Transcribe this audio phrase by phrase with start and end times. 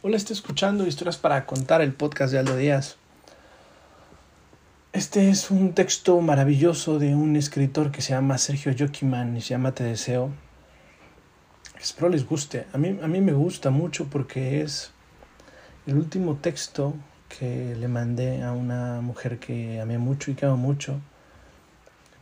[0.00, 2.98] Hola, estoy escuchando historias para contar el podcast de Aldo Díaz.
[4.92, 9.48] Este es un texto maravilloso de un escritor que se llama Sergio Yokiman y se
[9.48, 10.30] llama Te Deseo.
[11.80, 12.66] Espero les guste.
[12.72, 14.92] A mí, a mí me gusta mucho porque es
[15.88, 16.94] el último texto
[17.28, 21.00] que le mandé a una mujer que amé mucho y que amo mucho,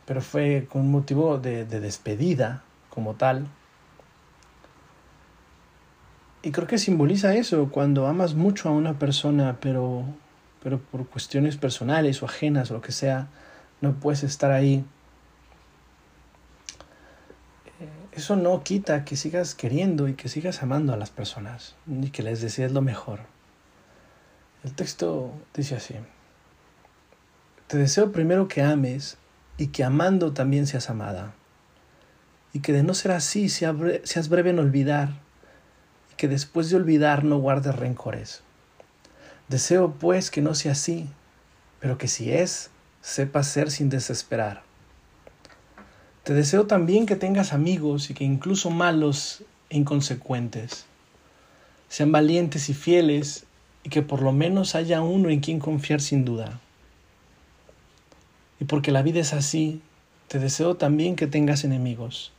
[0.07, 3.45] pero fue con motivo de, de despedida como tal
[6.43, 10.03] y creo que simboliza eso, cuando amas mucho a una persona, pero,
[10.61, 13.27] pero por cuestiones personales o ajenas o lo que sea,
[13.81, 14.85] no puedes estar ahí.
[17.79, 22.11] Eh, eso no quita que sigas queriendo y que sigas amando a las personas y
[22.11, 23.21] que les desees lo mejor.
[24.63, 25.95] El texto dice así,
[27.67, 29.17] te deseo primero que ames
[29.57, 31.33] y que amando también seas amada,
[32.53, 35.26] y que de no ser así seas breve en olvidar
[36.17, 38.41] que después de olvidar no guardes rencores.
[39.47, 41.07] Deseo pues que no sea así,
[41.79, 42.69] pero que si es,
[43.01, 44.63] sepa ser sin desesperar.
[46.23, 50.85] Te deseo también que tengas amigos y que incluso malos e inconsecuentes
[51.87, 53.45] sean valientes y fieles
[53.83, 56.59] y que por lo menos haya uno en quien confiar sin duda.
[58.59, 59.81] Y porque la vida es así,
[60.27, 62.33] te deseo también que tengas enemigos,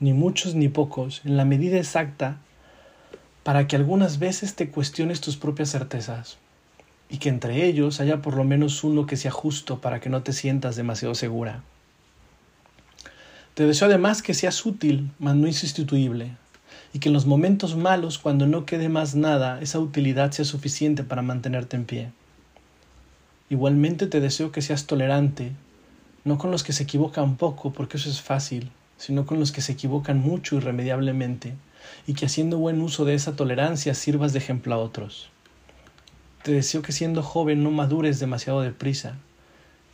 [0.00, 2.38] ni muchos ni pocos, en la medida exacta
[3.46, 6.36] para que algunas veces te cuestiones tus propias certezas
[7.08, 10.24] y que entre ellos haya por lo menos uno que sea justo para que no
[10.24, 11.62] te sientas demasiado segura.
[13.54, 16.32] Te deseo además que seas útil, mas no insustituible,
[16.92, 21.04] y que en los momentos malos, cuando no quede más nada, esa utilidad sea suficiente
[21.04, 22.10] para mantenerte en pie.
[23.48, 25.52] Igualmente te deseo que seas tolerante,
[26.24, 29.60] no con los que se equivocan poco, porque eso es fácil, sino con los que
[29.60, 31.54] se equivocan mucho irremediablemente,
[32.06, 35.30] y que haciendo buen uso de esa tolerancia sirvas de ejemplo a otros.
[36.42, 39.16] Te deseo que siendo joven no madures demasiado deprisa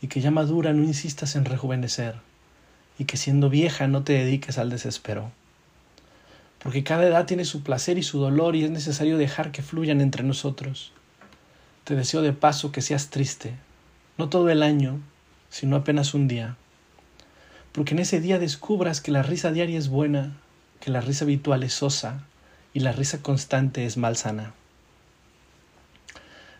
[0.01, 2.15] y que ya madura no insistas en rejuvenecer
[2.99, 5.31] y que siendo vieja no te dediques al desespero.
[6.59, 9.99] Porque cada edad tiene su placer y su dolor y es necesario dejar que fluyan
[9.99, 10.91] entre nosotros.
[11.83, 13.55] Te deseo de paso que seas triste,
[14.17, 14.99] no todo el año,
[15.49, 16.55] sino apenas un día.
[17.71, 20.37] Porque en ese día descubras que la risa diaria es buena
[20.83, 22.25] que la risa habitual es sosa
[22.73, 24.51] y la risa constante es malsana.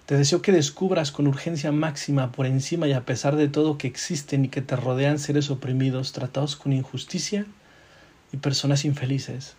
[0.05, 3.87] Te deseo que descubras con urgencia máxima por encima y a pesar de todo que
[3.87, 7.45] existen y que te rodean seres oprimidos, tratados con injusticia
[8.31, 9.55] y personas infelices.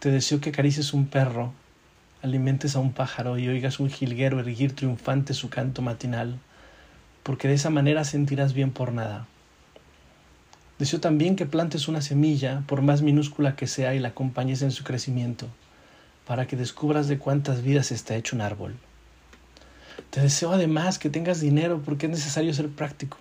[0.00, 1.54] Te deseo que acaricies un perro,
[2.20, 6.38] alimentes a un pájaro y oigas un jilguero erguir triunfante su canto matinal,
[7.22, 9.26] porque de esa manera sentirás bien por nada.
[10.78, 14.70] Deseo también que plantes una semilla, por más minúscula que sea, y la acompañes en
[14.70, 15.46] su crecimiento,
[16.26, 18.74] para que descubras de cuántas vidas está hecho un árbol.
[20.10, 23.16] Te deseo además que tengas dinero porque es necesario ser práctico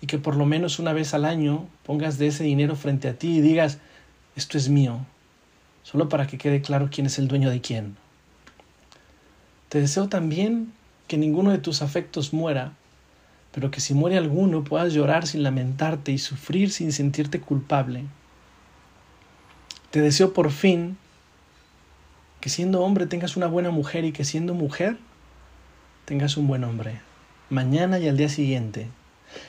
[0.00, 3.14] y que por lo menos una vez al año pongas de ese dinero frente a
[3.14, 3.78] ti y digas,
[4.36, 4.98] esto es mío,
[5.82, 7.96] solo para que quede claro quién es el dueño de quién.
[9.68, 10.72] Te deseo también
[11.06, 12.72] que ninguno de tus afectos muera
[13.58, 18.04] pero que si muere alguno puedas llorar sin lamentarte y sufrir sin sentirte culpable.
[19.90, 20.96] Te deseo por fin
[22.40, 24.96] que siendo hombre tengas una buena mujer y que siendo mujer
[26.04, 27.00] tengas un buen hombre,
[27.50, 28.86] mañana y al día siguiente,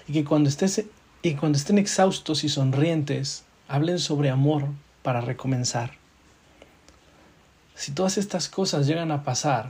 [0.07, 0.85] y que cuando, estés,
[1.21, 4.69] y cuando estén exhaustos y sonrientes hablen sobre amor
[5.03, 5.91] para recomenzar.
[7.75, 9.69] Si todas estas cosas llegan a pasar,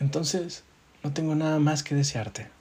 [0.00, 0.64] entonces
[1.04, 2.53] no tengo nada más que desearte.